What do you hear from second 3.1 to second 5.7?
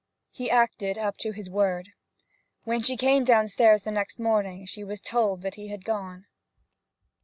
downstairs the next morning she was told that he